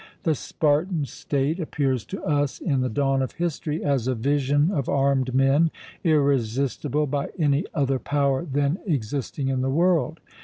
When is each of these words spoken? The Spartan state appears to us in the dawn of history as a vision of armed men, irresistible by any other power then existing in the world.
The 0.23 0.33
Spartan 0.33 1.05
state 1.05 1.59
appears 1.59 2.05
to 2.05 2.23
us 2.23 2.57
in 2.59 2.81
the 2.81 2.89
dawn 2.89 3.21
of 3.21 3.33
history 3.33 3.83
as 3.83 4.07
a 4.07 4.15
vision 4.15 4.71
of 4.71 4.89
armed 4.89 5.35
men, 5.35 5.69
irresistible 6.03 7.05
by 7.05 7.29
any 7.37 7.65
other 7.75 7.99
power 7.99 8.43
then 8.43 8.79
existing 8.87 9.47
in 9.49 9.61
the 9.61 9.69
world. 9.69 10.19